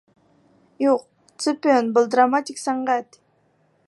[0.83, 1.03] Юҡ,
[1.45, 3.21] Сципион, был драматик сәнғәт.